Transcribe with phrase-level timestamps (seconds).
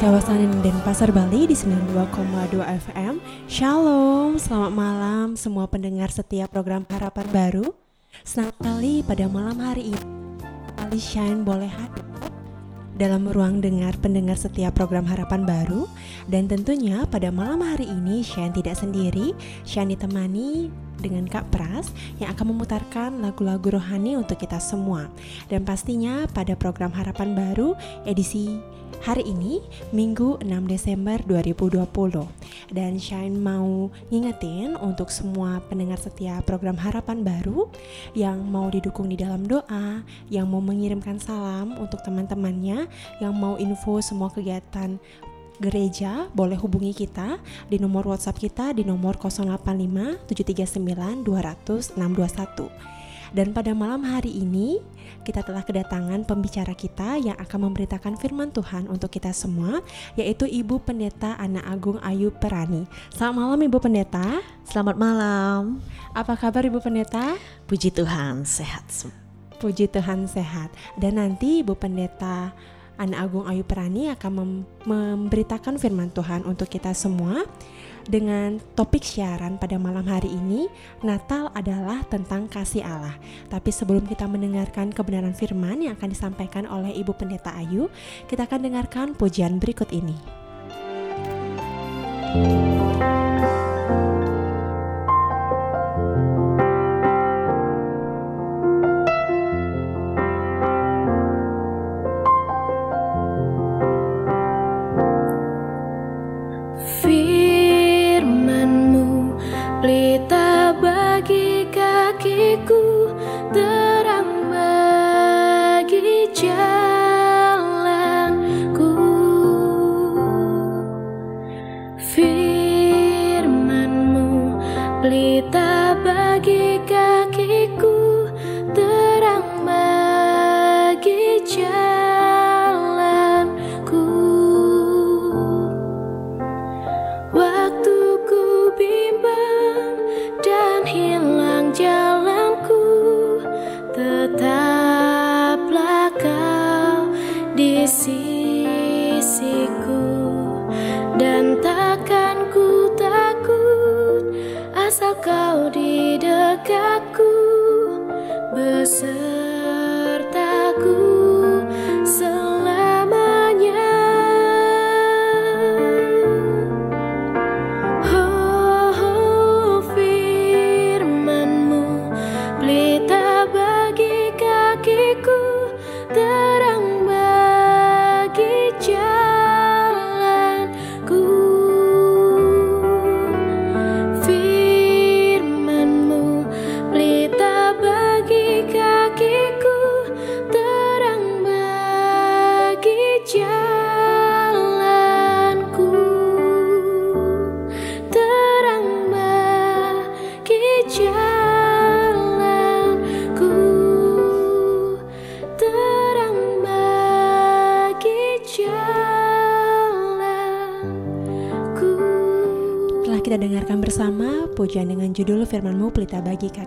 [0.00, 7.76] Kawasan Denpasar, Bali di 92,2 FM Shalom, selamat malam semua pendengar setiap program Harapan Baru.
[8.24, 10.08] Senang sekali pada malam hari ini.
[10.72, 12.00] Kali Shine boleh hadir
[12.96, 15.84] dalam ruang dengar pendengar setiap program Harapan Baru.
[16.32, 19.36] Dan tentunya pada malam hari ini Shine tidak sendiri,
[19.68, 25.12] Shine ditemani dengan Kak Pras yang akan memutarkan lagu-lagu rohani untuk kita semua.
[25.52, 27.76] Dan pastinya pada program Harapan Baru
[28.08, 29.64] edisi hari ini
[29.96, 31.88] Minggu 6 Desember 2020
[32.76, 37.72] dan Shine mau ngingetin untuk semua pendengar setia program Harapan Baru
[38.12, 42.86] yang mau didukung di dalam doa, yang mau mengirimkan salam untuk teman-temannya,
[43.24, 45.00] yang mau info semua kegiatan
[45.60, 47.36] gereja boleh hubungi kita
[47.68, 53.00] di nomor WhatsApp kita di nomor 085 739 200 621.
[53.30, 54.82] Dan pada malam hari ini
[55.22, 59.84] kita telah kedatangan pembicara kita yang akan memberitakan firman Tuhan untuk kita semua
[60.18, 62.88] yaitu Ibu Pendeta Ana Agung Ayu Perani.
[63.12, 64.26] Selamat malam Ibu Pendeta.
[64.66, 65.82] Selamat malam.
[66.14, 67.34] Apa kabar Ibu Pendeta?
[67.70, 68.86] Puji Tuhan, sehat.
[69.60, 70.72] Puji Tuhan sehat.
[70.96, 72.54] Dan nanti Ibu Pendeta
[73.00, 74.50] Ana Agung Ayu Perani akan mem
[74.84, 77.48] memberitakan firman Tuhan untuk kita semua
[78.10, 80.66] dengan topik siaran pada malam hari ini,
[81.06, 83.14] Natal adalah tentang kasih Allah.
[83.46, 87.86] Tapi sebelum kita mendengarkan kebenaran firman yang akan disampaikan oleh Ibu Pendeta Ayu,
[88.26, 90.18] kita akan dengarkan pujian berikut ini.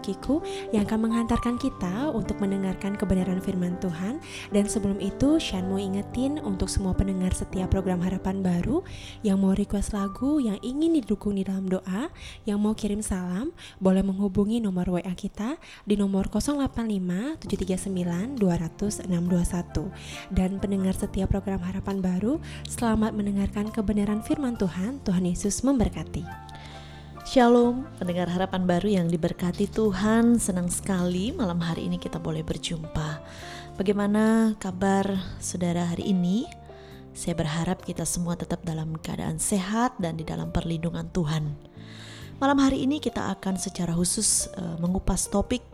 [0.04, 0.44] Kakiku
[0.76, 4.20] yang akan menghantarkan kita untuk mendengarkan kebenaran firman Tuhan.
[4.52, 8.84] Dan sebelum itu, Shan mau ingetin untuk semua pendengar setiap program Harapan Baru
[9.24, 12.12] yang mau request lagu, yang ingin didukung di dalam doa,
[12.44, 15.56] yang mau kirim salam, boleh menghubungi nomor WA kita
[15.88, 20.36] di nomor 085 739 200 621.
[20.36, 25.00] Dan pendengar setiap program Harapan Baru, selamat mendengarkan kebenaran firman Tuhan.
[25.08, 26.28] Tuhan Yesus memberkati.
[27.34, 30.38] Shalom, pendengar harapan baru yang diberkati Tuhan.
[30.38, 33.26] Senang sekali malam hari ini kita boleh berjumpa.
[33.74, 36.46] Bagaimana kabar saudara hari ini?
[37.18, 41.58] Saya berharap kita semua tetap dalam keadaan sehat dan di dalam perlindungan Tuhan.
[42.38, 45.66] Malam hari ini kita akan secara khusus uh, mengupas topik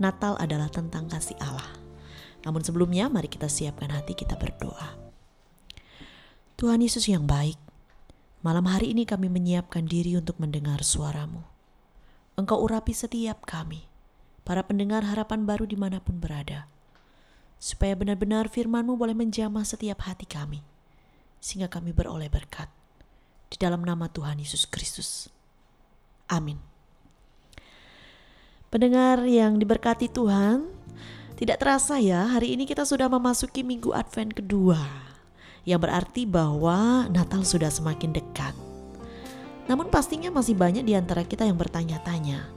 [0.00, 1.76] Natal adalah tentang kasih Allah.
[2.48, 4.96] Namun sebelumnya mari kita siapkan hati kita berdoa.
[6.56, 7.60] Tuhan Yesus yang baik,
[8.42, 11.46] Malam hari ini kami menyiapkan diri untuk mendengar suaramu.
[12.34, 13.86] Engkau urapi setiap kami,
[14.42, 16.66] para pendengar harapan baru di mana pun berada,
[17.62, 20.58] supaya benar-benar firmanmu boleh menjamah setiap hati kami,
[21.38, 22.66] sehingga kami beroleh berkat.
[23.46, 25.30] Di dalam nama Tuhan Yesus Kristus.
[26.26, 26.58] Amin.
[28.74, 30.66] Pendengar yang diberkati Tuhan,
[31.38, 35.11] tidak terasa ya hari ini kita sudah memasuki minggu Advent kedua
[35.62, 38.54] yang berarti bahwa Natal sudah semakin dekat.
[39.70, 42.50] Namun pastinya masih banyak di antara kita yang bertanya-tanya,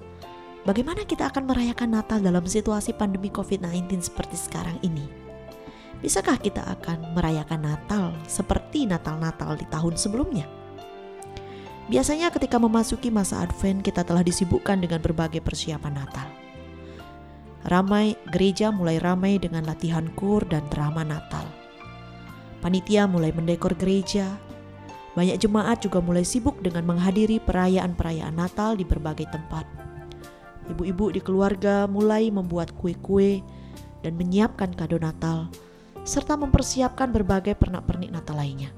[0.65, 5.05] bagaimana kita akan merayakan Natal dalam situasi pandemi COVID-19 seperti sekarang ini?
[6.01, 10.49] Bisakah kita akan merayakan Natal seperti Natal-Natal di tahun sebelumnya?
[11.85, 16.27] Biasanya ketika memasuki masa Advent kita telah disibukkan dengan berbagai persiapan Natal.
[17.65, 21.45] Ramai gereja mulai ramai dengan latihan kur dan drama Natal.
[22.65, 24.25] Panitia mulai mendekor gereja.
[25.13, 29.69] Banyak jemaat juga mulai sibuk dengan menghadiri perayaan-perayaan Natal di berbagai tempat.
[30.73, 33.45] Ibu-ibu di keluarga mulai membuat kue-kue
[34.01, 35.53] dan menyiapkan kado Natal
[36.09, 38.73] serta mempersiapkan berbagai pernak-pernik Natal lainnya.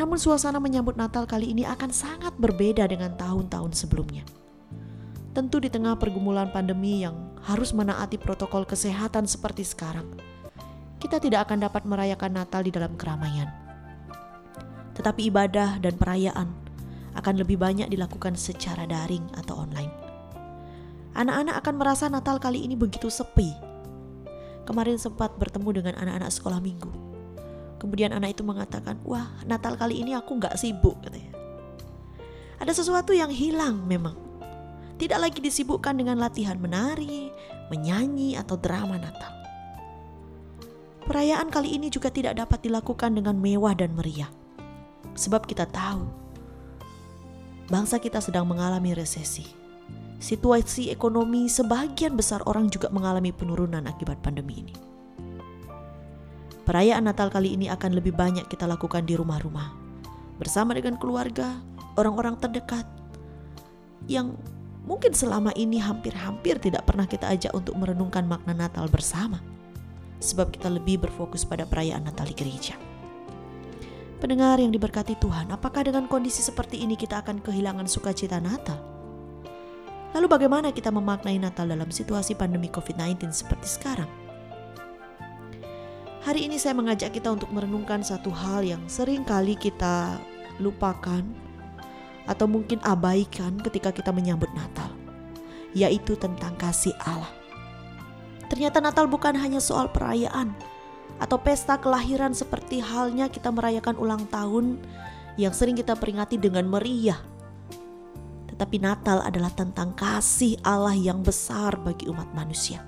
[0.00, 4.24] Namun suasana menyambut Natal kali ini akan sangat berbeda dengan tahun-tahun sebelumnya.
[5.36, 10.08] Tentu di tengah pergumulan pandemi yang harus menaati protokol kesehatan seperti sekarang,
[11.06, 13.46] kita tidak akan dapat merayakan Natal di dalam keramaian.
[14.98, 16.50] Tetapi ibadah dan perayaan
[17.14, 19.94] akan lebih banyak dilakukan secara daring atau online.
[21.14, 23.54] Anak-anak akan merasa Natal kali ini begitu sepi.
[24.66, 27.06] Kemarin sempat bertemu dengan anak-anak sekolah minggu
[27.76, 31.32] Kemudian anak itu mengatakan, wah Natal kali ini aku nggak sibuk katanya.
[32.56, 34.16] Ada sesuatu yang hilang memang.
[34.96, 37.28] Tidak lagi disibukkan dengan latihan menari,
[37.68, 39.35] menyanyi, atau drama Natal.
[41.06, 44.26] Perayaan kali ini juga tidak dapat dilakukan dengan mewah dan meriah.
[45.14, 46.02] Sebab kita tahu,
[47.70, 49.46] bangsa kita sedang mengalami resesi.
[50.18, 54.74] Situasi ekonomi sebagian besar orang juga mengalami penurunan akibat pandemi ini.
[56.66, 59.70] Perayaan Natal kali ini akan lebih banyak kita lakukan di rumah-rumah.
[60.42, 61.62] Bersama dengan keluarga,
[61.94, 62.82] orang-orang terdekat
[64.10, 64.34] yang
[64.82, 69.38] mungkin selama ini hampir-hampir tidak pernah kita ajak untuk merenungkan makna Natal bersama.
[70.20, 72.76] Sebab kita lebih berfokus pada perayaan Natal di gereja.
[74.16, 78.80] Pendengar yang diberkati Tuhan, apakah dengan kondisi seperti ini kita akan kehilangan sukacita Natal?
[80.16, 84.08] Lalu bagaimana kita memaknai Natal dalam situasi pandemi COVID-19 seperti sekarang?
[86.24, 90.16] Hari ini saya mengajak kita untuk merenungkan satu hal yang sering kali kita
[90.56, 91.20] lupakan
[92.24, 94.88] atau mungkin abaikan ketika kita menyambut Natal,
[95.76, 97.35] yaitu tentang kasih Allah.
[98.46, 100.54] Ternyata Natal bukan hanya soal perayaan
[101.16, 104.78] atau pesta kelahiran seperti halnya kita merayakan ulang tahun
[105.40, 107.18] yang sering kita peringati dengan meriah.
[108.52, 112.80] Tetapi Natal adalah tentang kasih Allah yang besar bagi umat manusia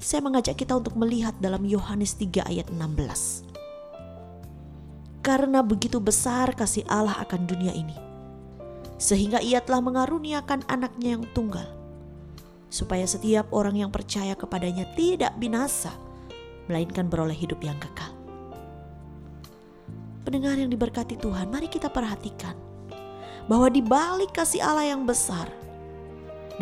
[0.00, 3.44] saya mengajak kita untuk melihat dalam Yohanes 3 ayat 16.
[5.20, 7.92] Karena begitu besar kasih Allah akan dunia ini,
[8.96, 11.68] sehingga ia telah mengaruniakan anaknya yang tunggal,
[12.70, 15.90] supaya setiap orang yang percaya kepadanya tidak binasa,
[16.70, 18.14] melainkan beroleh hidup yang kekal.
[20.22, 22.54] Pendengar yang diberkati Tuhan, mari kita perhatikan
[23.50, 25.50] bahwa di balik kasih Allah yang besar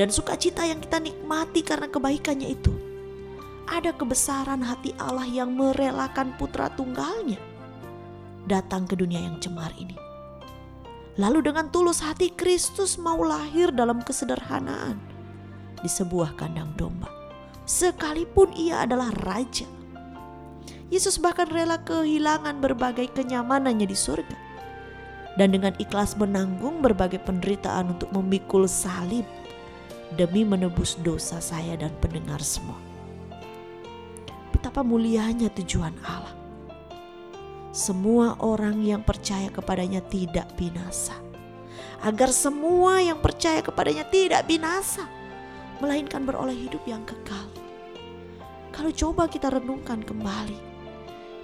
[0.01, 2.73] dan sukacita yang kita nikmati karena kebaikannya itu,
[3.69, 7.37] ada kebesaran hati Allah yang merelakan putra tunggalnya
[8.49, 9.93] datang ke dunia yang cemar ini.
[11.21, 15.18] Lalu dengan tulus hati Kristus mau lahir dalam kesederhanaan
[15.81, 17.09] di sebuah kandang domba.
[17.69, 19.69] Sekalipun ia adalah raja.
[20.89, 24.37] Yesus bahkan rela kehilangan berbagai kenyamanannya di surga.
[25.37, 29.29] Dan dengan ikhlas menanggung berbagai penderitaan untuk memikul salib
[30.17, 32.89] demi menebus dosa saya dan pendengar semua
[34.59, 36.35] betapa mulianya tujuan Allah.
[37.71, 41.15] Semua orang yang percaya kepadanya tidak binasa.
[42.03, 45.07] Agar semua yang percaya kepadanya tidak binasa.
[45.79, 47.47] Melainkan beroleh hidup yang kekal.
[48.75, 50.59] Kalau coba kita renungkan kembali.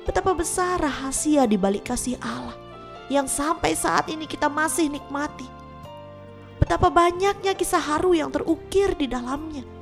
[0.05, 2.55] Betapa besar rahasia di balik kasih Allah.
[3.09, 5.47] Yang sampai saat ini kita masih nikmati.
[6.61, 9.75] Betapa banyaknya kisah haru yang terukir di dalamnya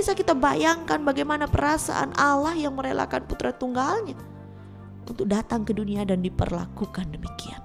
[0.00, 4.16] bisa kita bayangkan bagaimana perasaan Allah yang merelakan putra tunggalnya
[5.04, 7.60] untuk datang ke dunia dan diperlakukan demikian.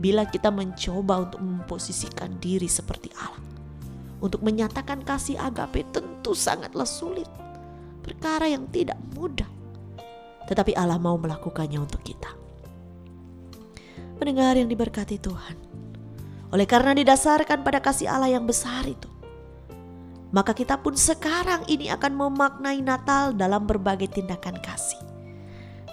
[0.00, 3.44] Bila kita mencoba untuk memposisikan diri seperti Allah,
[4.20, 7.26] untuk menyatakan kasih agape tentu sangatlah sulit.
[8.04, 9.48] Perkara yang tidak mudah.
[10.48, 12.32] Tetapi Allah mau melakukannya untuk kita.
[14.20, 15.56] Pendengar yang diberkati Tuhan.
[16.52, 19.06] Oleh karena didasarkan pada kasih Allah yang besar itu,
[20.34, 24.98] maka kita pun sekarang ini akan memaknai Natal dalam berbagai tindakan kasih.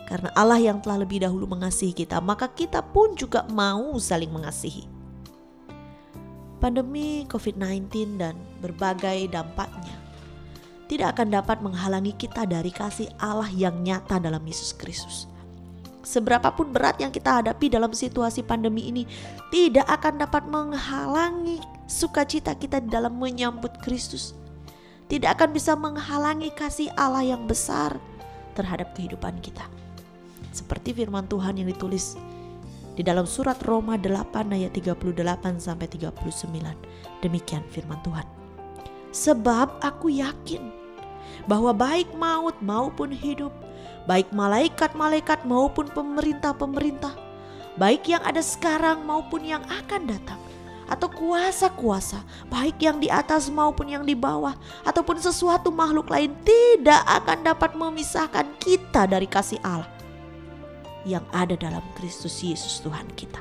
[0.10, 4.97] Karena Allah yang telah lebih dahulu mengasihi kita, maka kita pun juga mau saling mengasihi.
[6.58, 10.08] Pandemi COVID-19 dan berbagai dampaknya
[10.88, 15.28] tidak akan dapat menghalangi kita dari kasih Allah yang nyata dalam Yesus Kristus.
[16.08, 19.04] Seberapapun berat yang kita hadapi dalam situasi pandemi ini
[19.52, 24.32] tidak akan dapat menghalangi sukacita kita dalam menyambut Kristus.
[25.12, 28.00] Tidak akan bisa menghalangi kasih Allah yang besar
[28.56, 29.68] terhadap kehidupan kita.
[30.56, 32.16] Seperti firman Tuhan yang ditulis
[32.98, 35.14] di dalam surat Roma 8 ayat 38
[35.62, 37.22] sampai 39.
[37.22, 38.26] Demikian firman Tuhan.
[39.14, 40.74] Sebab aku yakin
[41.46, 43.54] bahwa baik maut maupun hidup,
[44.10, 47.14] baik malaikat-malaikat maupun pemerintah-pemerintah,
[47.78, 50.42] baik yang ada sekarang maupun yang akan datang,
[50.90, 57.06] atau kuasa-kuasa, baik yang di atas maupun yang di bawah, ataupun sesuatu makhluk lain tidak
[57.06, 59.97] akan dapat memisahkan kita dari kasih Allah
[61.08, 63.40] yang ada dalam Kristus Yesus Tuhan kita.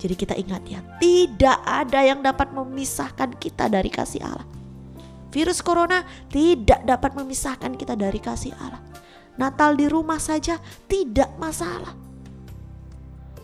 [0.00, 4.48] Jadi kita ingat ya, tidak ada yang dapat memisahkan kita dari kasih Allah.
[5.28, 8.80] Virus corona tidak dapat memisahkan kita dari kasih Allah.
[9.36, 10.56] Natal di rumah saja
[10.88, 11.92] tidak masalah.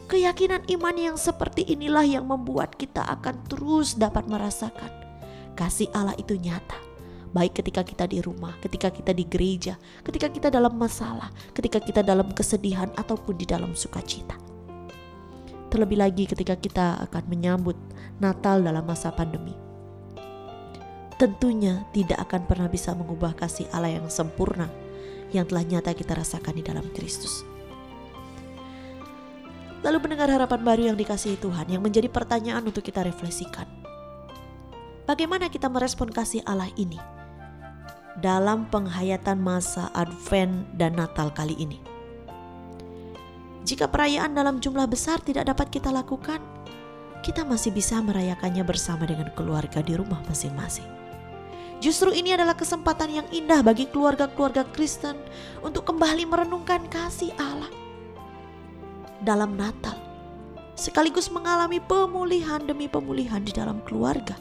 [0.06, 4.90] Keyakinan iman yang seperti inilah yang membuat kita akan terus dapat merasakan
[5.58, 6.85] kasih Allah itu nyata.
[7.36, 12.00] Baik ketika kita di rumah, ketika kita di gereja, ketika kita dalam masalah, ketika kita
[12.00, 14.40] dalam kesedihan ataupun di dalam sukacita.
[15.68, 17.76] Terlebih lagi ketika kita akan menyambut
[18.16, 19.66] Natal dalam masa pandemi
[21.16, 24.68] tentunya tidak akan pernah bisa mengubah kasih Allah yang sempurna
[25.32, 27.42] yang telah nyata kita rasakan di dalam Kristus.
[29.80, 33.64] Lalu mendengar harapan baru yang dikasihi Tuhan yang menjadi pertanyaan untuk kita refleksikan.
[35.06, 36.98] Bagaimana kita merespon kasih Allah ini
[38.20, 41.78] dalam penghayatan masa Advent dan Natal kali ini?
[43.66, 46.38] Jika perayaan dalam jumlah besar tidak dapat kita lakukan,
[47.26, 50.86] kita masih bisa merayakannya bersama dengan keluarga di rumah masing-masing.
[51.82, 55.18] Justru ini adalah kesempatan yang indah bagi keluarga-keluarga Kristen
[55.60, 57.68] untuk kembali merenungkan kasih Allah
[59.20, 59.98] dalam Natal,
[60.78, 64.38] sekaligus mengalami pemulihan demi pemulihan di dalam keluarga.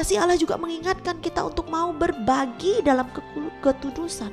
[0.00, 3.04] Kasih Allah juga mengingatkan kita untuk mau berbagi dalam
[3.60, 4.32] ketudusan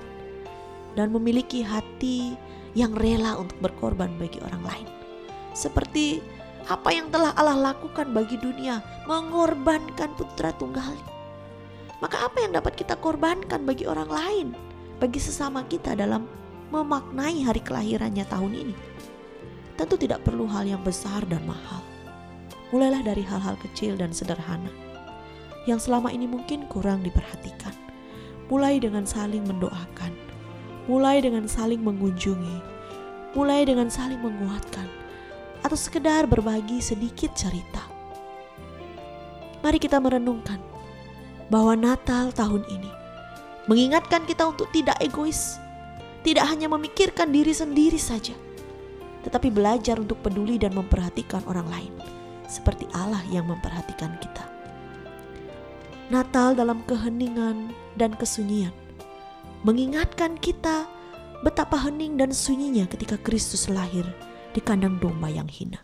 [0.95, 2.39] dan memiliki hati
[2.71, 4.88] yang rela untuk berkorban bagi orang lain.
[5.51, 6.23] Seperti
[6.71, 8.80] apa yang telah Allah lakukan bagi dunia,
[9.12, 11.17] mengorbankan putra tunggalnya
[11.97, 14.47] maka apa yang dapat kita korbankan bagi orang lain,
[15.01, 16.30] bagi sesama kita dalam
[16.69, 18.75] memaknai hari kelahirannya tahun ini?
[19.75, 21.82] Tentu tidak perlu hal yang besar dan mahal.
[22.69, 24.87] Mulailah dari hal-hal kecil dan sederhana
[25.67, 27.75] yang selama ini mungkin kurang diperhatikan.
[28.47, 30.15] Mulai dengan saling mendoakan,
[30.88, 32.58] mulai dengan saling mengunjungi,
[33.36, 34.88] mulai dengan saling menguatkan,
[35.67, 37.84] atau sekedar berbagi sedikit cerita.
[39.60, 40.63] Mari kita merenungkan
[41.51, 42.91] bahwa Natal tahun ini
[43.67, 45.60] mengingatkan kita untuk tidak egois,
[46.23, 48.32] tidak hanya memikirkan diri sendiri saja,
[49.27, 51.93] tetapi belajar untuk peduli dan memperhatikan orang lain,
[52.47, 54.46] seperti Allah yang memperhatikan kita.
[56.08, 58.72] Natal dalam keheningan dan kesunyian
[59.67, 60.88] mengingatkan kita
[61.43, 64.08] betapa hening dan sunyinya ketika Kristus lahir
[64.56, 65.84] di kandang domba yang hina.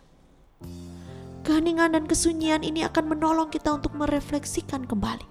[1.44, 5.28] Keheningan dan kesunyian ini akan menolong kita untuk merefleksikan kembali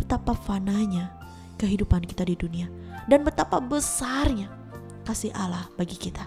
[0.00, 1.12] betapa fananya
[1.60, 2.72] kehidupan kita di dunia
[3.04, 4.48] dan betapa besarnya
[5.04, 6.24] kasih Allah bagi kita.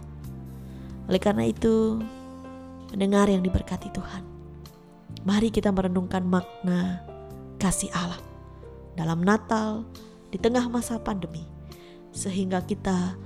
[1.10, 1.98] Oleh karena itu,
[2.94, 4.22] mendengar yang diberkati Tuhan,
[5.26, 7.09] mari kita merenungkan makna
[7.60, 8.24] kasih Allah
[8.96, 9.86] dalam Natal
[10.32, 11.44] di tengah masa pandemi,
[12.16, 13.20] sehingga kita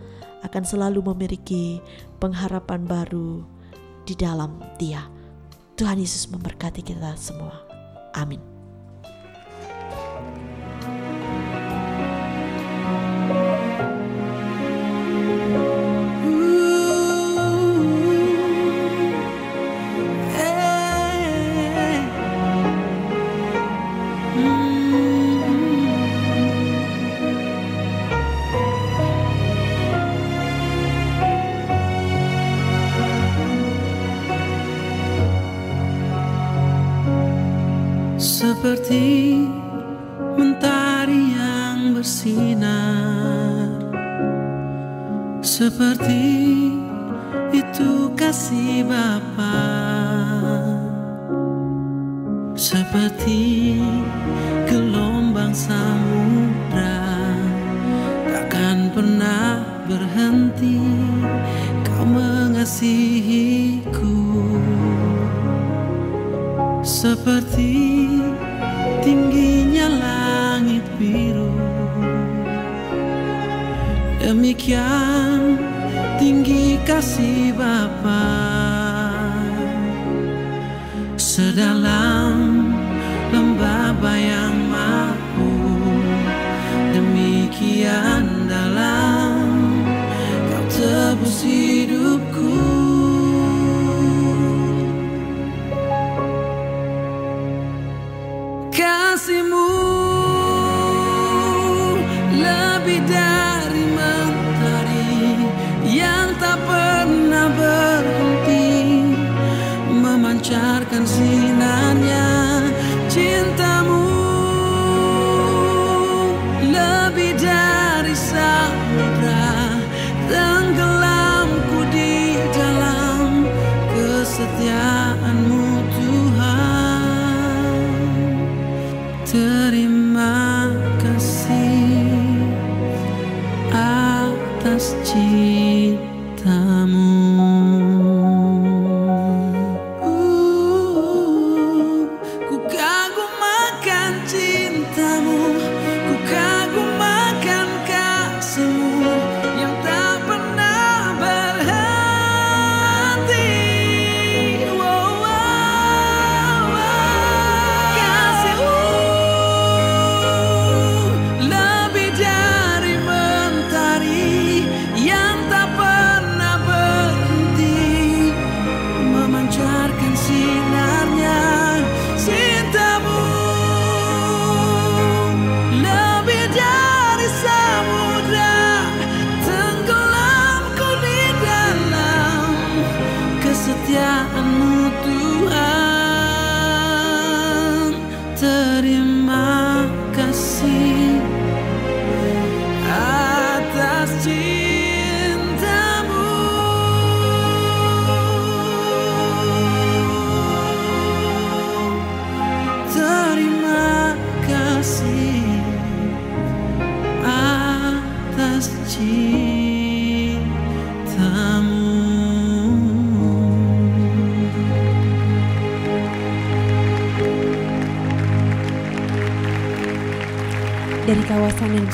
[0.44, 1.80] akan selalu memiliki
[2.20, 3.46] pengharapan baru
[4.04, 5.08] di dalam Dia.
[5.80, 7.64] Tuhan Yesus memberkati kita semua.
[8.14, 8.53] Amin.
[62.64, 64.24] mengasihiku.
[66.80, 68.08] Seperti
[69.04, 71.52] tingginya langit biru.
[74.24, 75.60] Demikian
[76.16, 78.32] tinggi kasih Bapa.
[81.20, 82.72] Sedalam
[83.36, 84.63] lembah bayang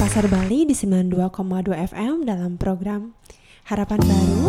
[0.09, 3.13] Denpasar Bali di 92,2 FM dalam program
[3.69, 4.41] Harapan Baru.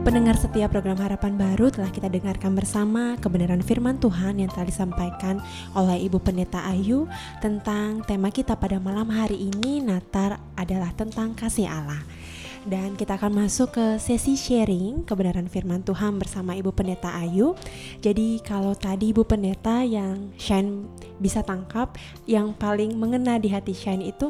[0.00, 5.44] Pendengar setiap program Harapan Baru telah kita dengarkan bersama kebenaran firman Tuhan yang telah disampaikan
[5.76, 7.04] oleh Ibu Pendeta Ayu
[7.44, 12.00] tentang tema kita pada malam hari ini Natal adalah tentang kasih Allah.
[12.68, 17.56] Dan kita akan masuk ke sesi sharing kebenaran firman Tuhan bersama Ibu Pendeta Ayu.
[18.04, 20.84] Jadi kalau tadi Ibu Pendeta yang Shine
[21.16, 21.96] bisa tangkap,
[22.28, 24.28] yang paling mengena di hati Shine itu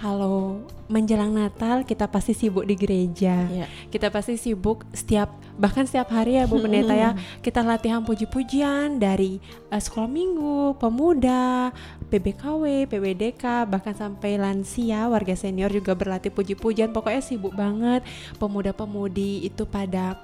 [0.00, 3.44] kalau menjelang Natal kita pasti sibuk di gereja.
[3.52, 3.68] Ya.
[3.92, 5.28] Kita pasti sibuk setiap
[5.60, 7.12] bahkan setiap hari ya Bu Pendeta ya
[7.44, 11.68] kita latihan puji-pujian dari eh, sekolah minggu, pemuda,
[12.08, 16.96] PBKW, PBDK bahkan sampai lansia, warga senior juga berlatih puji-pujian.
[16.96, 18.00] Pokoknya sibuk banget.
[18.40, 20.16] Pemuda-pemudi itu pada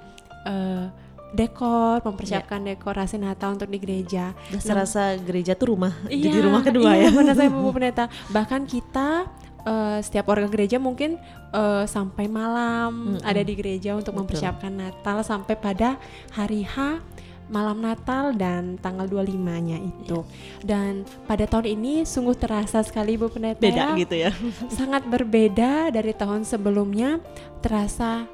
[0.49, 0.89] eh,
[1.37, 4.33] dekor, mempersiapkan dekorasi Natal untuk di gereja.
[4.57, 7.15] Serasa gereja tuh rumah Iya, jadi rumah kedua iya, ya.
[7.15, 8.09] benar saya Bu Pendeta.
[8.33, 9.29] Bahkan kita
[9.67, 11.19] eh, setiap warga gereja mungkin
[11.51, 13.27] eh, sampai malam Mm-mm.
[13.27, 14.19] ada di gereja untuk Betul.
[14.23, 15.99] mempersiapkan Natal sampai pada
[16.31, 17.03] hari H
[17.47, 20.19] malam Natal dan tanggal 25-nya itu.
[20.19, 20.67] Iya.
[20.67, 20.91] Dan
[21.23, 23.95] pada tahun ini sungguh terasa sekali Bu Pendeta Beda ya.
[23.95, 24.31] gitu ya.
[24.77, 27.23] Sangat berbeda dari tahun sebelumnya.
[27.63, 28.27] Terasa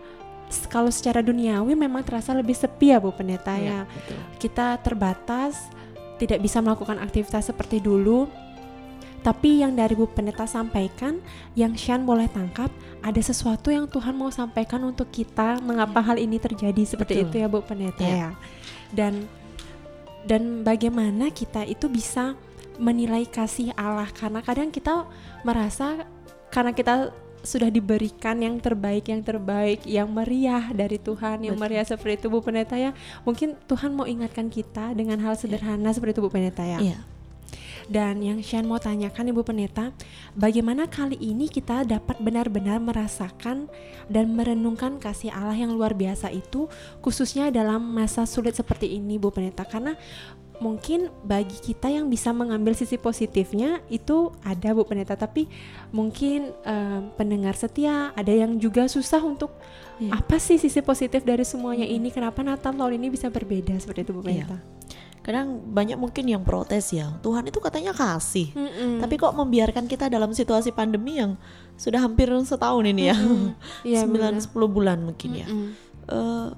[0.69, 4.17] kalau secara duniawi memang terasa lebih sepi ya Bu Pendeta ya Iya, betul.
[4.38, 5.69] kita terbatas,
[6.17, 8.26] tidak bisa melakukan aktivitas seperti dulu.
[9.24, 11.24] Tapi yang dari Bu Pendeta sampaikan,
[11.56, 12.68] yang Shan boleh tangkap,
[13.00, 15.64] ada sesuatu yang Tuhan mau sampaikan untuk kita.
[15.64, 17.28] Mengapa hal ini terjadi seperti Betul.
[17.32, 18.16] itu ya Bu Pendeta Iya.
[18.16, 18.30] ya.
[18.92, 19.32] Dan
[20.24, 22.36] dan bagaimana kita itu bisa
[22.80, 25.06] menilai kasih Allah karena kadang kita
[25.44, 26.08] merasa
[26.50, 27.12] karena kita
[27.44, 31.64] sudah diberikan yang terbaik yang terbaik yang meriah dari Tuhan yang Betul.
[31.68, 32.96] meriah seperti itu Bu Pendeta ya
[33.28, 37.00] mungkin Tuhan mau ingatkan kita dengan hal sederhana seperti itu Bu Pendeta ya Iya.
[37.88, 39.92] Dan yang Shan mau tanyakan Ibu Pendeta,
[40.34, 43.68] bagaimana kali ini kita dapat benar-benar merasakan
[44.08, 46.68] dan merenungkan kasih Allah yang luar biasa itu
[47.00, 49.96] khususnya dalam masa sulit seperti ini Bu Pendeta karena
[50.62, 55.50] mungkin bagi kita yang bisa mengambil sisi positifnya itu ada Bu Pendeta tapi
[55.92, 59.52] mungkin eh, pendengar setia ada yang juga susah untuk
[59.94, 60.10] Iya.
[60.26, 62.10] apa sih sisi positif dari semuanya ini?
[62.10, 64.50] Kenapa Natal tahun ini bisa berbeda seperti itu Bu Iya.
[64.50, 64.58] Pendeta
[65.24, 68.52] Kadang banyak mungkin yang protes ya, Tuhan itu katanya kasih.
[68.52, 69.00] Mm-mm.
[69.00, 71.40] Tapi kok membiarkan kita dalam situasi pandemi yang
[71.80, 73.16] sudah hampir setahun ini ya.
[73.88, 74.36] Iya, 9 benar.
[74.36, 75.48] 10 bulan mungkin ya.
[75.48, 75.70] Mm-mm.
[76.04, 76.50] Eh,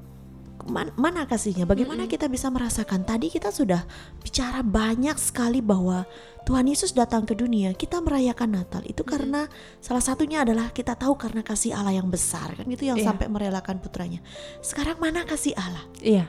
[0.66, 1.70] man- mana kasihnya?
[1.70, 3.06] Bagaimana kita bisa merasakan?
[3.06, 3.86] Tadi kita sudah
[4.20, 6.10] bicara banyak sekali bahwa
[6.46, 9.46] Tuhan Yesus datang ke dunia, kita merayakan Natal itu karena
[9.78, 13.14] salah satunya adalah kita tahu karena kasih Allah yang besar kan itu yang Iya.
[13.14, 14.26] sampai merelakan putranya.
[14.62, 15.86] Sekarang mana kasih Allah?
[16.02, 16.26] Iya.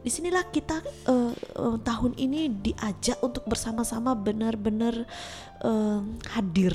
[0.00, 1.32] Di sinilah kita eh,
[1.80, 5.04] tahun ini diajak untuk bersama-sama benar-benar
[5.60, 6.00] eh,
[6.32, 6.72] hadir.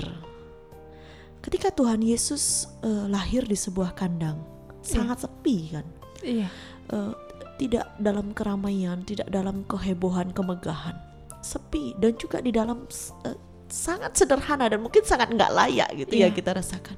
[1.41, 4.37] Ketika Tuhan Yesus eh, lahir di sebuah kandang,
[4.81, 5.85] sangat sepi kan
[6.21, 6.49] Iya.
[6.89, 7.13] eh,
[7.57, 10.93] tidak dalam keramaian, tidak dalam kehebohan, kemegahan,
[11.41, 12.85] sepi dan juga di dalam
[13.25, 16.33] eh, sangat sederhana dan mungkin sangat nggak layak gitu ya Iya.
[16.33, 16.97] kita rasakan.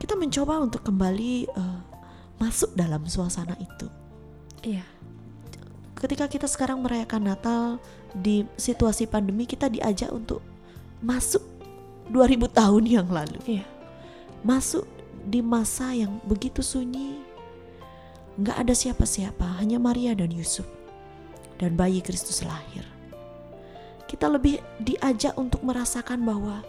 [0.00, 1.80] Kita mencoba untuk kembali eh,
[2.36, 3.88] masuk dalam suasana itu.
[4.64, 4.84] Iya.
[6.04, 7.80] Ketika kita sekarang merayakan Natal
[8.12, 10.44] di situasi pandemi, kita diajak untuk
[11.00, 11.40] masuk
[12.12, 13.64] 2000 tahun yang lalu Iya.
[14.44, 14.84] masuk
[15.24, 17.24] di masa yang begitu sunyi.
[18.36, 20.68] Nggak ada siapa-siapa, hanya Maria dan Yusuf.
[21.56, 22.84] Dan bayi Kristus lahir.
[24.04, 26.60] Kita lebih diajak untuk merasakan bahwa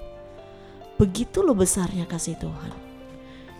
[0.95, 2.71] begitu loh besarnya kasih Tuhan.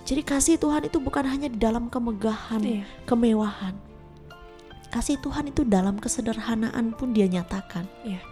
[0.08, 2.88] Jadi kasih Tuhan itu bukan hanya di dalam kemegahan, Iya.
[3.04, 3.76] kemewahan.
[4.96, 7.84] Kasih Tuhan itu dalam kesederhanaan pun dia nyatakan.
[8.08, 8.24] Iya.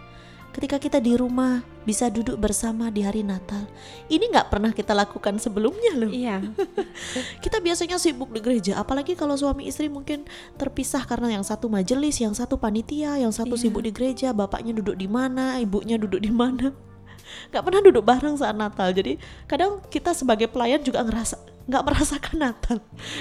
[0.56, 3.68] Ketika kita di rumah bisa duduk bersama di hari Natal,
[4.08, 6.08] ini nggak pernah kita lakukan sebelumnya loh.
[6.08, 6.40] Iya.
[7.44, 10.24] Kita biasanya sibuk di gereja, apalagi kalau suami istri mungkin
[10.54, 13.66] terpisah karena yang satu majelis, yang satu panitia, yang satu Iya.
[13.66, 16.70] sibuk di gereja, bapaknya duduk di mana, ibunya duduk di mana.
[17.50, 18.94] Nggak pernah duduk bareng saat Natal.
[18.94, 19.18] Jadi
[19.50, 22.78] kadang kita sebagai pelayan juga ngerasa nggak merasakan Natal,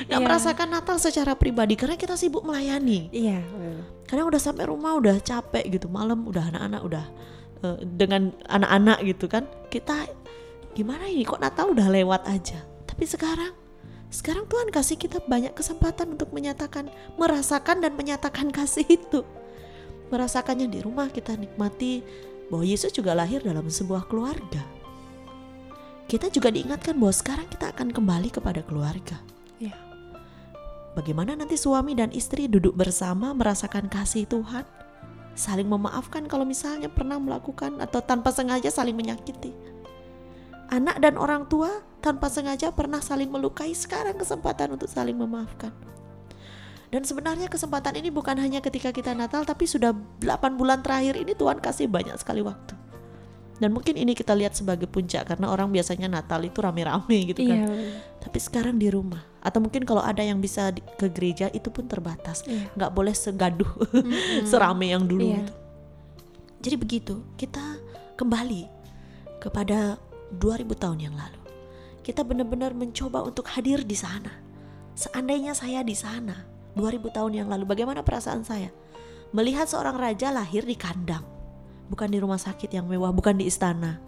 [0.08, 0.25] nggak Iya.
[0.27, 3.08] merasakan Natal secara pribadi karena kita sibuk melayani.
[3.10, 3.39] Iya.
[4.03, 7.06] Kadang udah sampai rumah udah capek gitu, malam udah anak-anak udah
[7.63, 9.47] eh, dengan anak-anak gitu kan.
[9.71, 10.08] Kita
[10.75, 12.60] gimana ini kok Natal udah lewat aja.
[12.84, 13.56] Tapi sekarang
[14.13, 19.25] sekarang Tuhan kasih kita banyak kesempatan untuk menyatakan, merasakan dan menyatakan kasih itu.
[20.13, 22.06] Merasakannya di rumah kita nikmati
[22.51, 24.62] bahwa Yesus juga lahir dalam sebuah keluarga.
[26.07, 29.17] Kita juga diingatkan bahwa sekarang kita akan kembali kepada keluarga.
[29.57, 29.73] Iya.
[30.93, 34.67] Bagaimana nanti suami dan istri duduk bersama merasakan kasih Tuhan,
[35.33, 39.55] saling memaafkan kalau misalnya pernah melakukan atau tanpa sengaja saling menyakiti.
[40.69, 45.73] Anak dan orang tua tanpa sengaja pernah saling melukai, sekarang kesempatan untuk saling memaafkan.
[46.93, 51.33] Dan sebenarnya kesempatan ini bukan hanya ketika kita Natal, tapi sudah 8 bulan terakhir ini
[51.33, 52.83] Tuhan kasih banyak sekali waktu.
[53.63, 57.63] Dan mungkin ini kita lihat sebagai puncak karena orang biasanya Natal itu rame-rame gitu kan.
[57.63, 57.95] Iya.
[58.19, 61.88] Tapi sekarang di rumah atau mungkin kalau ada yang bisa di- ke gereja itu pun
[61.88, 62.43] terbatas.
[62.43, 62.67] Iya.
[62.76, 63.71] Nggak boleh segaduh
[64.52, 65.39] serame yang dulu Iya.
[65.39, 65.54] gitu.
[66.60, 67.63] Jadi begitu, kita
[68.19, 68.67] kembali
[69.39, 69.95] kepada
[70.36, 71.39] 2000 tahun yang lalu.
[72.04, 74.43] Kita benar-benar mencoba untuk hadir di sana.
[74.91, 76.36] Seandainya saya di sana
[76.76, 78.76] 2000 tahun yang lalu, bagaimana perasaan saya?
[79.32, 81.23] Melihat seorang raja lahir di kandang,
[81.88, 84.00] bukan di rumah sakit yang mewah, bukan di istana.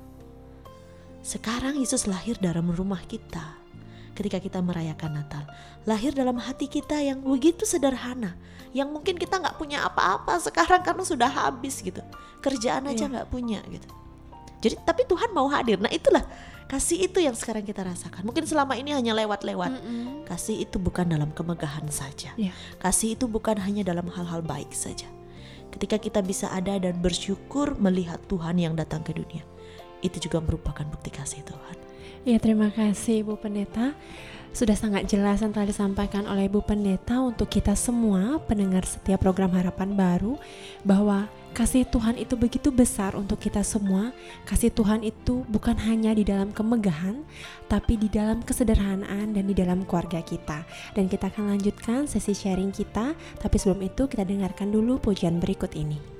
[1.25, 3.57] Sekarang Yesus lahir dalam rumah kita.
[4.15, 5.43] Ketika kita merayakan Natal,
[5.83, 8.39] lahir dalam hati kita yang begitu sederhana,
[8.71, 11.99] yang mungkin kita nggak punya apa-apa sekarang karena sudah habis gitu,
[12.39, 13.11] kerjaan aja Iya.
[13.11, 13.87] nggak punya gitu.
[14.63, 15.83] Jadi tapi Tuhan mau hadir.
[15.83, 16.23] Nah itulah
[16.71, 18.23] kasih itu yang sekarang kita rasakan.
[18.23, 19.83] Mungkin selama ini hanya lewat-lewat.
[19.83, 20.23] Mm-mm.
[20.31, 22.31] Kasih itu bukan dalam kemegahan saja.
[22.39, 22.55] Iya.
[22.79, 25.11] Kasih itu bukan hanya dalam hal-hal baik saja.
[25.75, 29.43] Ketika kita bisa ada dan bersyukur melihat Tuhan yang datang ke dunia,
[29.99, 31.75] itu juga merupakan bukti kasih Tuhan.
[32.25, 33.93] Ya terima kasih Ibu Pendeta
[34.49, 39.53] Sudah sangat jelas yang telah disampaikan oleh Ibu Pendeta Untuk kita semua pendengar setiap program
[39.53, 40.41] Harapan Baru
[40.81, 44.11] Bahwa kasih Tuhan itu begitu besar untuk kita semua.
[44.43, 47.23] Kasih Tuhan itu bukan hanya di dalam kemegahan
[47.71, 50.67] Tapi di dalam kesederhanaan dan di dalam keluarga kita.
[50.91, 53.15] Dan kita akan lanjutkan sesi sharing kita.
[53.39, 56.14] Tapi sebelum itu kita dengarkan dulu pujian berikut ini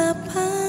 [0.00, 0.59] kasihmu Bapa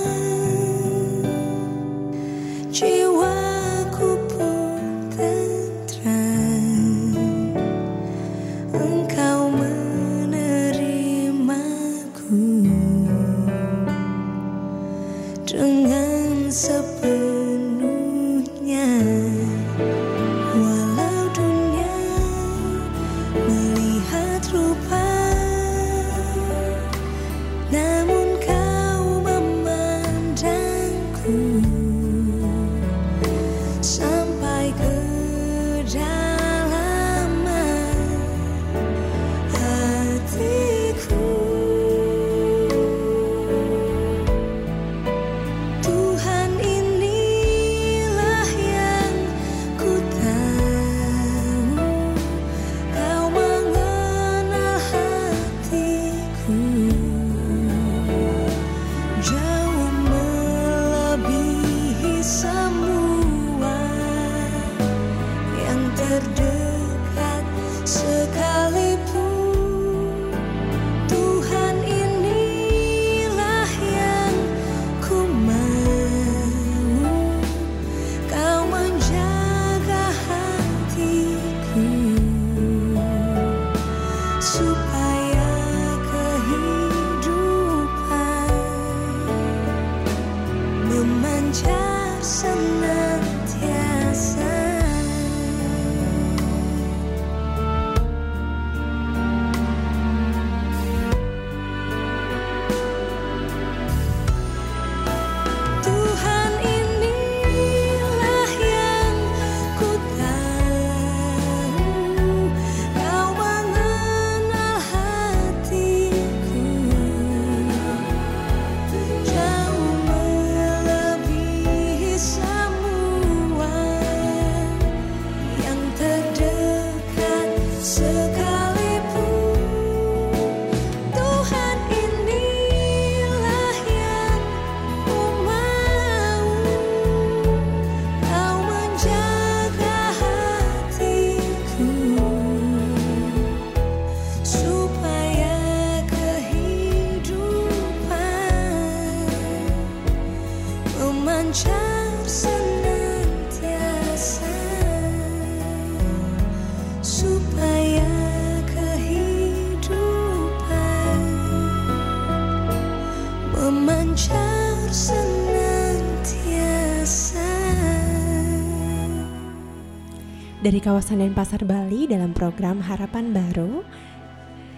[170.71, 173.83] Dari kawasan Denpasar Bali dalam program Harapan Baru,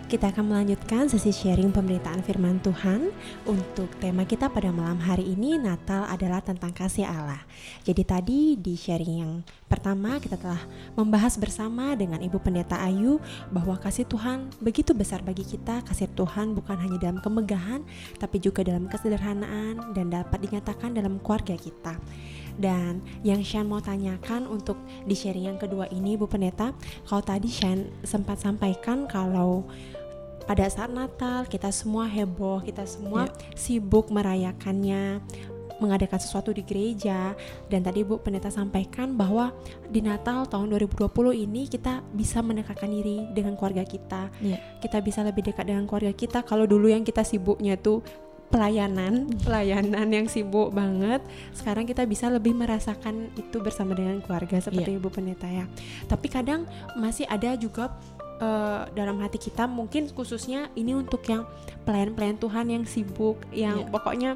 [0.10, 3.14] kita akan melanjutkan sesi sharing pemberitaan firman Tuhan
[3.46, 7.46] untuk tema kita pada malam hari ini Natal adalah tentang kasih Allah.
[7.86, 10.66] Jadi tadi di sharing yang pertama kita telah
[10.98, 13.22] membahas bersama dengan Ibu Pendeta Ayu
[13.54, 15.86] bahwa kasih Tuhan begitu besar bagi kita.
[15.86, 17.86] Kasih Tuhan bukan hanya dalam kemegahan
[18.18, 22.02] tapi juga dalam kesederhanaan dan dapat dinyatakan dalam keluarga kita.
[22.58, 26.74] Dan yang Shan mau tanyakan untuk di sharing yang kedua ini Bu Pendeta,
[27.10, 29.66] kalau tadi Shan sempat sampaikan kalau
[30.44, 35.24] pada saat Natal kita semua heboh, kita semua sibuk merayakannya,
[35.82, 37.34] mengadakan sesuatu di gereja
[37.68, 39.52] dan tadi Bu Pendeta sampaikan bahwa
[39.90, 41.12] di Natal tahun 2020
[41.44, 44.30] ini kita bisa mendekatkan diri dengan keluarga kita.
[44.40, 44.80] Iya.
[44.80, 48.04] Kita bisa lebih dekat dengan keluarga kita kalau dulu yang kita sibuknya tuh
[48.54, 51.26] pelayanan, pelayanan yang sibuk banget.
[51.52, 55.00] Sekarang kita bisa lebih merasakan itu bersama dengan keluarga seperti Iya.
[55.02, 55.66] Ibu Pendeta ya.
[56.06, 57.90] Tapi kadang masih ada juga
[58.36, 61.48] eh, dalam hati kita mungkin khususnya ini untuk yang
[61.82, 63.90] pelayan-pelayan Tuhan yang sibuk, yang Iya.
[63.90, 64.32] pokoknya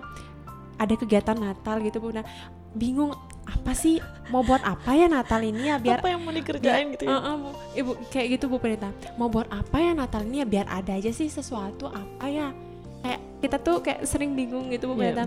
[0.78, 2.10] ada kegiatan Natal gitu Bu.
[2.10, 2.24] Nah,
[2.72, 3.12] bingung
[3.44, 7.08] apa sih mau buat apa ya Natal ini ya biar apa yang mau dikerjain gitu
[7.08, 7.50] ya Uh, uh, Bu.
[7.74, 11.08] ibu kayak gitu bu Pendeta mau buat apa ya Natal ini ya biar ada aja
[11.10, 12.52] sih sesuatu apa ya
[13.38, 15.14] kita tuh kayak sering bingung gitu bu Iya.
[15.14, 15.26] Pendeta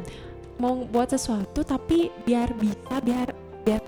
[0.61, 3.29] mau buat sesuatu tapi biar bisa biar
[3.65, 3.81] biar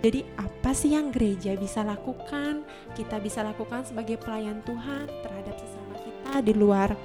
[0.00, 2.64] jadi apa sih yang gereja bisa lakukan
[2.96, 6.96] kita bisa lakukan sebagai pelayan Tuhan terhadap sesama kita di luar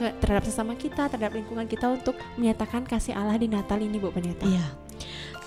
[0.00, 4.48] terhadap sesama kita terhadap lingkungan kita untuk menyatakan kasih Allah di Natal ini bu Pendeta
[4.48, 4.66] Iya.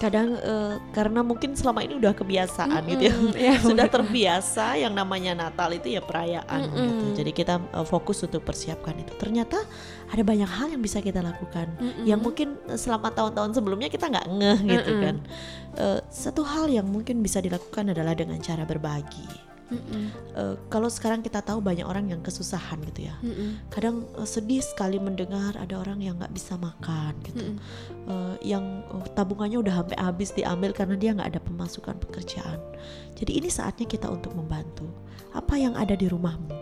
[0.01, 3.13] Kadang eh, karena mungkin selama ini udah kebiasaan gitu ya.
[3.47, 6.75] Iya, Sudah terbiasa yang namanya Natal itu ya perayaan Mm-mm.
[6.75, 7.05] gitu.
[7.23, 9.13] Jadi kita eh, fokus untuk persiapkan itu.
[9.15, 9.63] Ternyata
[10.11, 12.03] ada banyak hal yang bisa kita lakukan Mm-mm.
[12.03, 15.05] yang mungkin eh, selama tahun-tahun sebelumnya kita nggak ngeh gitu Mm-mm.
[15.07, 15.15] kan.
[15.79, 19.52] Eh, satu hal yang mungkin bisa dilakukan adalah dengan cara berbagi.
[19.73, 20.05] Mm-mm.
[20.33, 23.15] Eh, kalau sekarang kita tahu banyak orang yang kesusahan gitu ya.
[23.21, 23.69] Mm-mm.
[23.73, 27.53] Kadang eh, sedih sekali mendengar ada orang yang nggak bisa makan gitu.
[27.53, 27.57] Mm-mm.
[28.09, 32.59] Eh, yang eh, tabungannya udah sampai habis diambil karena dia nggak ada pemasukan pekerjaan.
[33.17, 34.85] Jadi ini saatnya kita untuk membantu.
[35.33, 36.53] Apa yang ada di rumahmu?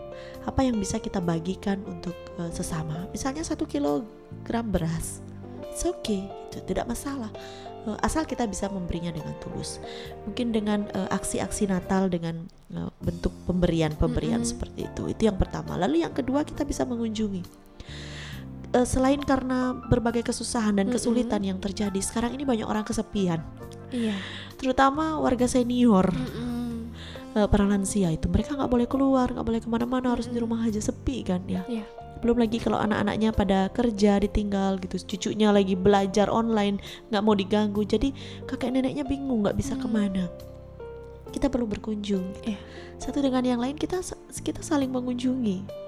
[0.48, 3.08] Apa yang bisa kita bagikan untuk eh, sesama?
[3.12, 5.20] Misalnya satu kilogram beras,
[5.68, 7.28] it's okay, itu tidak masalah.
[7.88, 9.78] Eh, asal kita bisa memberinya dengan tulus.
[10.28, 14.52] Mungkin dengan eh, aksi-aksi Natal dengan eh, bentuk pemberian-pemberian Mm-mm.
[14.52, 15.02] seperti itu.
[15.10, 15.74] Itu yang pertama.
[15.78, 17.42] Lalu yang kedua kita bisa mengunjungi.
[18.72, 23.44] Eh, selain karena berbagai kesusahan dan kesulitan yang terjadi, sekarang ini banyak orang kesepian,
[23.92, 24.16] Iya.
[24.56, 26.88] terutama warga senior, Mm-mm.
[27.36, 28.32] eh, para lansia itu.
[28.32, 31.60] Mereka nggak boleh keluar, nggak boleh ke mana-mana, harus di rumah aja sepi kan ya.
[31.68, 31.84] Iya.
[32.22, 36.78] Belum lagi kalau anak-anaknya pada kerja ditinggal gitu, cucunya lagi belajar online,
[37.10, 37.82] nggak mau diganggu.
[37.82, 38.14] Jadi
[38.46, 39.82] kakek neneknya bingung nggak bisa Hmm.
[39.82, 40.24] ke mana.
[41.28, 42.22] Kita perlu berkunjung.
[42.44, 42.60] Iya.
[42.96, 43.98] Satu dengan yang lain kita
[44.40, 45.82] kita saling mengunjungi.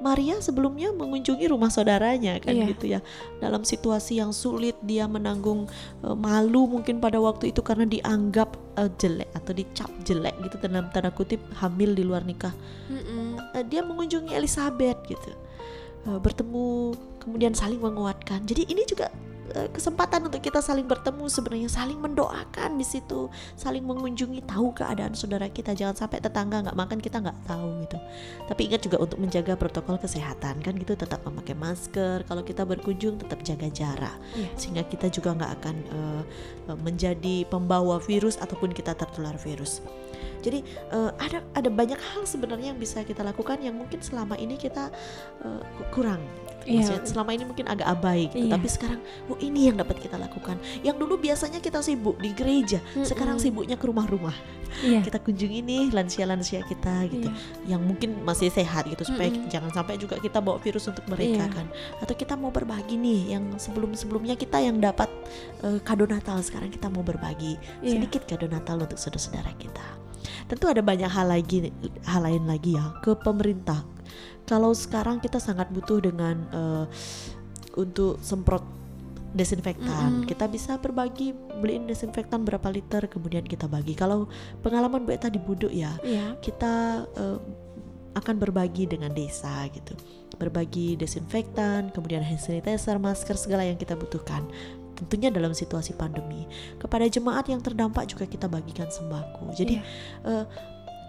[0.00, 2.72] Maria sebelumnya mengunjungi rumah saudaranya kan Iya.
[2.72, 3.00] gitu ya.
[3.36, 5.68] Dalam situasi yang sulit dia menanggung
[6.00, 10.88] eh, malu mungkin pada waktu itu karena dianggap eh, jelek atau dicap jelek gitu dalam
[10.88, 12.56] tanda kutip hamil di luar nikah
[12.88, 13.36] Mm-mm.
[13.52, 15.36] eh, dia mengunjungi Elizabeth gitu
[16.04, 18.40] bertemu kemudian saling menguatkan.
[18.48, 19.12] Jadi ini juga
[19.52, 23.28] eh, kesempatan untuk kita saling bertemu sebenarnya saling mendoakan di situ
[23.60, 25.76] saling mengunjungi tahu keadaan saudara kita.
[25.76, 27.98] Jangan sampai tetangga nggak makan kita nggak tahu gitu.
[28.48, 32.24] Tapi ingat juga untuk menjaga protokol kesehatan kan gitu tetap memakai masker.
[32.24, 34.16] Kalau kita berkunjung tetap jaga jarak.
[34.32, 34.48] Iya.
[34.56, 36.22] sehingga kita juga nggak akan eh,
[36.72, 39.84] eh, menjadi pembawa virus ataupun kita tertular virus
[40.40, 44.56] jadi eh, ada ada banyak hal sebenarnya yang bisa kita lakukan yang mungkin selama ini
[44.56, 44.88] kita
[45.44, 45.62] eh,
[45.92, 46.20] kurang.
[46.66, 46.84] Iya.
[46.84, 48.46] Maksudnya selama ini mungkin agak abai gitu.
[48.46, 48.52] Iya.
[48.56, 50.56] Tapi sekarang oh ini yang dapat kita lakukan.
[50.84, 53.44] Yang dulu biasanya kita sibuk di gereja, sekarang Mm-mm.
[53.44, 54.36] sibuknya ke rumah-rumah.
[54.84, 55.02] Iya.
[55.02, 57.28] Kita kunjungi nih lansia-lansia kita gitu.
[57.28, 57.74] Iya.
[57.76, 59.50] Yang mungkin masih sehat gitu supaya Mm-mm.
[59.50, 61.54] jangan sampai juga kita bawa virus untuk mereka Iya.
[61.54, 61.66] kan.
[62.04, 65.08] Atau kita mau berbagi nih yang sebelum-sebelumnya kita yang dapat
[65.64, 67.98] eh, kado Natal sekarang kita mau berbagi Iya.
[67.98, 69.82] sedikit kado Natal untuk saudara-saudara kita.
[70.46, 71.70] Tentu ada banyak hal lagi,
[72.04, 73.86] hal lain lagi ya ke pemerintah.
[74.44, 76.84] Kalau sekarang kita sangat butuh dengan eh,
[77.76, 78.62] untuk semprot
[79.30, 80.26] desinfektan, Mm-mm.
[80.26, 81.30] kita bisa berbagi
[81.62, 83.94] beliin desinfektan berapa liter kemudian kita bagi.
[83.94, 84.26] Kalau
[84.58, 86.34] pengalaman Bu Eta di Buduk ya, Iya.
[86.42, 87.38] kita eh,
[88.10, 89.94] akan berbagi dengan desa gitu
[90.34, 94.42] berbagi desinfektan kemudian hand sanitizer masker segala yang kita butuhkan
[94.98, 96.42] tentunya dalam situasi pandemi
[96.76, 99.84] kepada jemaat yang terdampak juga kita bagikan sembako jadi Iya.
[100.26, 100.44] eh,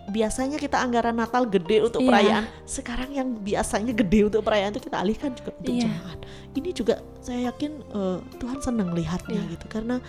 [0.10, 2.10] biasanya kita anggaran Natal gede untuk Iya.
[2.10, 5.86] perayaan sekarang yang biasanya gede untuk perayaan itu kita alihkan juga untuk Iya.
[5.86, 6.20] jemaat
[6.52, 9.52] ini juga saya yakin eh, Tuhan senang lihatnya Iya.
[9.54, 10.02] gitu karena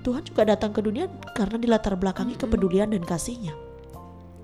[0.00, 2.42] Tuhan juga datang ke dunia karena dilatar belakangi Mm-mm.
[2.42, 3.52] kepedulian dan kasihnya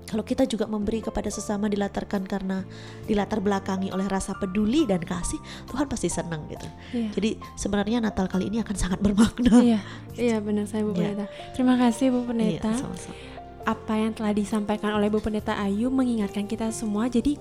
[0.05, 2.67] kalau kita juga memberi kepada sesama dilatarkan karena
[3.07, 5.39] dilatar belakangi oleh rasa peduli dan kasih,
[5.71, 6.67] Tuhan pasti senang gitu.
[6.91, 7.15] Iya.
[7.15, 9.63] Jadi sebenarnya Natal kali ini akan sangat bermakna.
[9.63, 9.79] Iya,
[10.19, 10.91] iya benar saya Bu.
[10.91, 11.31] Pendeta.
[11.55, 12.69] Terima kasih Bu Iya, Pendeta.
[12.75, 13.15] sama-sama.
[13.63, 17.05] Apa yang telah disampaikan oleh Bu Pendeta Ayu mengingatkan kita semua.
[17.11, 17.37] Jadi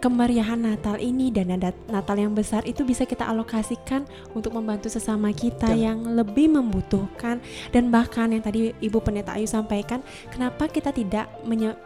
[0.00, 1.52] kemeriahan Natal ini dan
[1.92, 5.84] Natal yang besar itu bisa kita alokasikan untuk membantu sesama kita Betul.
[5.84, 7.36] yang lebih membutuhkan
[7.68, 10.00] dan bahkan yang tadi Ibu Pendeta Ayu sampaikan,
[10.32, 11.76] kenapa kita tidak menye-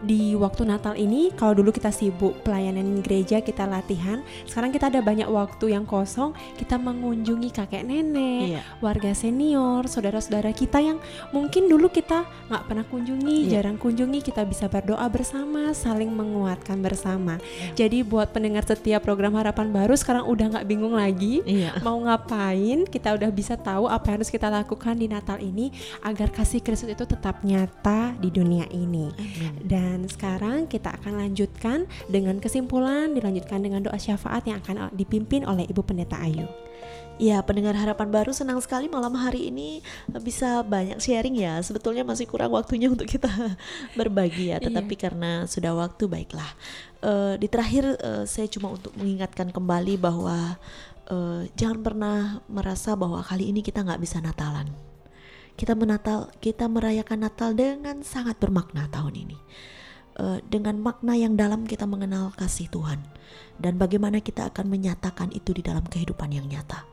[0.00, 5.04] di waktu Natal ini kalau dulu kita sibuk pelayanan gereja kita latihan sekarang kita ada
[5.04, 10.98] banyak waktu yang kosong kita mengunjungi kakek nenek Iya, warga senior, saudara-saudara kita yang
[11.34, 13.60] mungkin dulu kita nggak pernah kunjungi, Iya.
[13.60, 17.40] jarang kunjungi, kita bisa berdoa bersama, saling menguatkan bersama.
[17.40, 17.86] Iya.
[17.86, 21.74] Jadi buat pendengar setiap program Harapan Baru sekarang udah nggak bingung lagi iya.
[21.80, 25.74] mau ngapain, kita udah bisa tahu apa yang harus kita lakukan di Natal ini
[26.04, 29.10] agar kasih Kristus itu tetap nyata di dunia ini.
[29.10, 29.52] Amin.
[29.64, 35.68] Dan sekarang kita akan lanjutkan dengan kesimpulan, dilanjutkan dengan doa syafaat yang akan dipimpin oleh
[35.70, 36.50] Ibu Pendeta Ayu.
[37.14, 39.86] Ya, pendengar harapan baru senang sekali malam hari ini
[40.18, 41.62] bisa banyak sharing ya.
[41.62, 43.30] Sebetulnya masih kurang waktunya untuk kita
[43.98, 46.50] berbagi ya, tetapi karena sudah waktu baiklah.
[46.98, 50.58] Eh, di terakhir eh, saya cuma untuk mengingatkan kembali bahwa
[51.06, 52.18] eh, jangan pernah
[52.50, 54.66] merasa bahwa kali ini kita nggak bisa Natalan.
[55.54, 59.38] Kita menatal, kita merayakan Natal dengan sangat bermakna tahun ini.
[60.14, 63.02] Eh, dengan makna yang dalam kita mengenal kasih Tuhan
[63.58, 66.86] dan bagaimana kita akan menyatakan itu di dalam kehidupan yang nyata.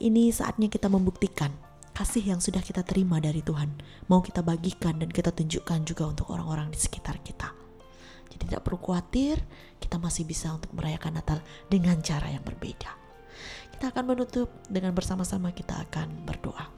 [0.00, 1.52] Ini saatnya kita membuktikan
[1.92, 3.76] kasih yang sudah kita terima dari Tuhan.
[4.08, 7.52] Mau kita bagikan dan kita tunjukkan juga untuk orang-orang di sekitar kita.
[8.32, 9.36] Jadi tidak perlu khawatir,
[9.76, 12.88] kita masih bisa untuk merayakan Natal dengan cara yang berbeda.
[13.76, 16.72] Kita akan menutup dengan bersama-sama kita akan berdoa.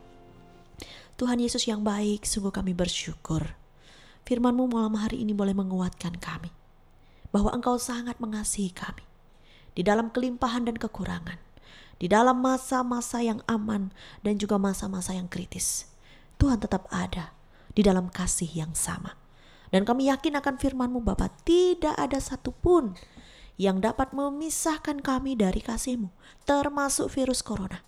[1.15, 3.47] Tuhan Yesus yang baik, sungguh kami bersyukur.
[4.25, 6.53] Firman-Mu malam hari ini boleh menguatkan kami.
[7.33, 9.05] Bahwa Engkau sangat mengasihi kami.
[9.75, 11.45] Di dalam kelimpahan dan kekurangan
[11.99, 13.95] di dalam masa-masa yang aman
[14.27, 15.91] dan juga masa-masa yang kritis.
[16.39, 17.33] Tuhan tetap ada
[17.75, 19.15] di dalam kasih yang sama.
[19.71, 22.95] Dan kami yakin akan firman-Mu Bapa tidak ada satupun
[23.59, 26.11] yang dapat memisahkan kami dari kasih-Mu,
[26.47, 27.83] termasuk virus corona.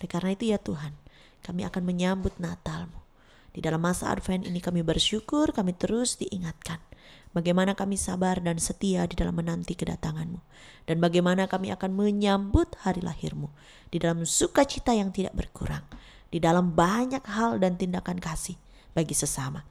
[0.00, 0.96] Oleh karena itu ya Tuhan,
[1.44, 3.01] kami akan menyambut Natalmu.
[3.52, 6.80] Di dalam masa Advent ini kami bersyukur, kami terus diingatkan
[7.32, 10.40] bagaimana kami sabar dan setia di dalam menanti kedatanganmu,
[10.88, 13.48] dan bagaimana kami akan menyambut hari lahirmu
[13.88, 15.84] di dalam sukacita yang tidak berkurang,
[16.28, 18.56] di dalam banyak hal dan tindakan kasih
[18.92, 19.64] bagi sesama.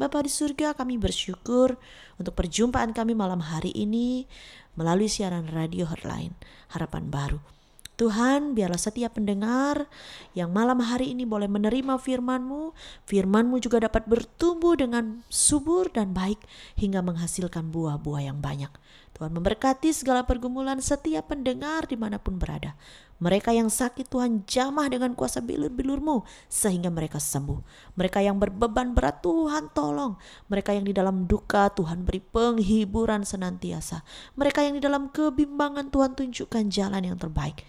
[0.00, 1.76] Bapa di surga kami bersyukur
[2.16, 4.24] untuk perjumpaan kami malam hari ini
[4.72, 6.32] melalui siaran radio hotline
[6.72, 7.59] harapan baru.
[8.00, 9.84] Tuhan, biarlah setiap pendengar
[10.32, 12.72] yang malam hari ini boleh menerima firman-Mu,
[13.04, 16.40] firman-Mu juga dapat bertumbuh dengan subur dan baik
[16.80, 18.72] hingga menghasilkan buah-buah yang banyak.
[19.12, 22.72] Tuhan memberkati segala pergumulan setiap pendengar di mana pun berada.
[23.20, 27.60] Mereka yang sakit Tuhan jamah dengan kuasa bilur-bilur-Mu sehingga mereka sembuh.
[28.00, 30.16] Mereka yang berbeban berat Tuhan tolong.
[30.48, 34.00] Mereka yang di dalam duka Tuhan beri penghiburan senantiasa.
[34.40, 37.60] Mereka yang di dalam kebimbangan Tuhan tunjukkan jalan yang terbaik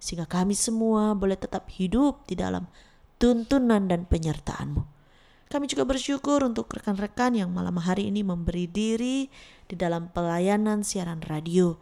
[0.00, 2.66] sehingga kami semua boleh tetap hidup di dalam
[3.20, 4.82] tuntunan dan penyertaan-Mu.
[5.50, 9.28] Kami juga bersyukur untuk rekan-rekan yang malam hari ini memberi diri
[9.68, 11.76] di dalam pelayanan siaran radio.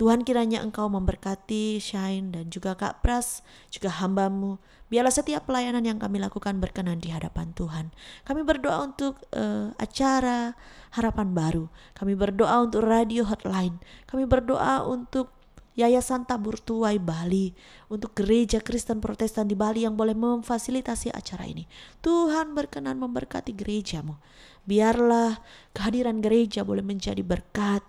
[0.00, 4.56] Tuhan kiranya Engkau memberkati Shine dan juga Kak Pras, juga hambamu.
[4.88, 7.92] Biarlah setiap pelayanan yang kami lakukan berkenan di hadapan Tuhan.
[8.26, 10.56] Kami berdoa untuk uh, acara
[10.96, 11.64] harapan baru.
[11.94, 13.78] Kami berdoa untuk radio hotline.
[14.08, 15.39] Kami berdoa untuk
[15.80, 17.56] Yayasan Tabur Tuai Bali
[17.88, 21.64] untuk gereja Kristen Protestan di Bali yang boleh memfasilitasi acara ini.
[22.04, 24.20] Tuhan berkenan memberkati gerejamu.
[24.68, 25.40] Biarlah
[25.72, 27.80] kehadiran gereja boleh menjadi berkat,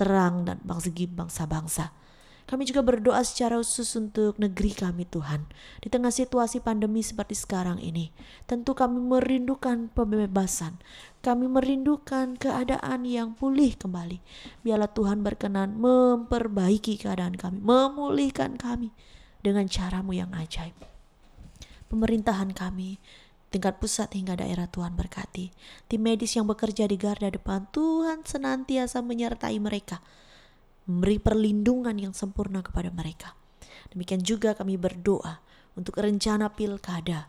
[0.00, 1.92] terang dan bangsa bangsa-bangsa.
[2.44, 5.48] Kami juga berdoa secara khusus untuk negeri kami Tuhan.
[5.80, 8.12] Di tengah situasi pandemi seperti sekarang ini,
[8.44, 10.76] tentu kami merindukan pembebasan.
[11.24, 14.20] Kami merindukan keadaan yang pulih kembali.
[14.60, 18.92] Biarlah Tuhan berkenan memperbaiki keadaan kami, memulihkan kami
[19.40, 20.76] dengan caramu yang ajaib.
[21.88, 23.00] Pemerintahan kami,
[23.48, 25.48] tingkat pusat hingga daerah Tuhan berkati.
[25.88, 30.04] Tim medis yang bekerja di garda depan Tuhan senantiasa menyertai mereka
[30.84, 33.32] memberi perlindungan yang sempurna kepada mereka.
[33.92, 35.40] Demikian juga kami berdoa
[35.78, 37.28] untuk rencana pilkada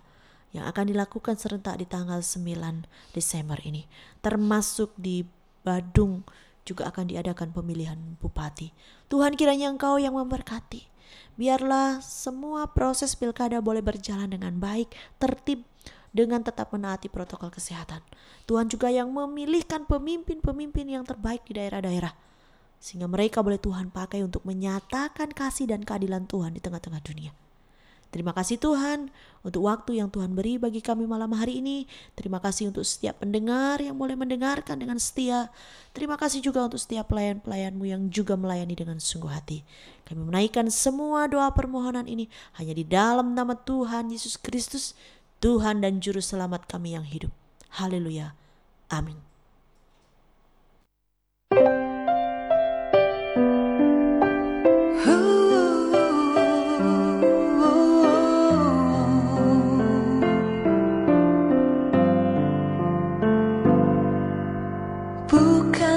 [0.55, 3.83] yang akan dilakukan serentak di tanggal 9 Desember ini.
[4.23, 5.27] Termasuk di
[5.65, 6.23] Badung
[6.65, 8.71] juga akan diadakan pemilihan bupati.
[9.11, 10.87] Tuhan kiranya engkau yang memberkati.
[11.35, 15.67] Biarlah semua proses pilkada boleh berjalan dengan baik, tertib,
[16.15, 17.99] dengan tetap menaati protokol kesehatan.
[18.47, 22.15] Tuhan juga yang memilihkan pemimpin-pemimpin yang terbaik di daerah-daerah
[22.85, 27.33] sehingga mereka boleh Tuhan pakai untuk menyatakan kasih dan keadilan Tuhan di tengah-tengah dunia.
[28.13, 29.09] Terima kasih Tuhan
[29.41, 31.89] untuk waktu yang Tuhan beri bagi kami malam hari ini.
[32.13, 35.49] Terima kasih untuk setiap pendengar yang boleh mendengarkan dengan setia.
[35.97, 39.67] Terima kasih juga untuk setiap pelayan-pelayanmu yang juga melayani dengan sungguh hati.
[40.05, 44.93] Kami menaikkan semua doa permohonan ini hanya di dalam nama Tuhan Yesus Kristus,
[45.41, 47.33] Tuhan dan Juru Selamat kami yang hidup.
[47.81, 48.37] Haleluya.
[48.93, 49.34] Amin.
[65.27, 65.94] 不肯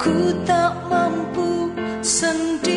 [0.00, 1.68] ku tak mampu
[2.00, 2.69] sendiri.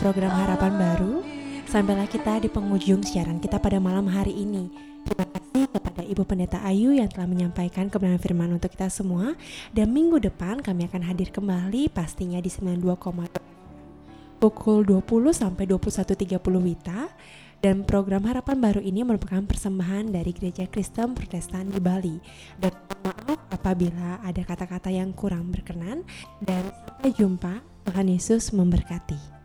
[0.00, 1.20] Program Harapan Baru,
[1.68, 4.72] sampailah kita di penghujung siaran kita pada malam hari ini.
[5.04, 9.36] Terima kasih kepada Ibu Pendeta Ayu yang telah menyampaikan kebenaran firman untuk kita semua.
[9.76, 17.12] Dan minggu depan kami akan hadir kembali pastinya di 92,2 pukul 20 sampai 21.30 Wita.
[17.60, 22.16] Dan program Harapan Baru ini merupakan persembahan dari Gereja Kristen Protestan di Bali.
[22.56, 22.72] Dan
[23.04, 26.08] maaf apabila ada kata-kata yang kurang berkenan.
[26.40, 27.54] Dan sampai jumpa.
[27.80, 29.39] Tuhan Yesus memberkati.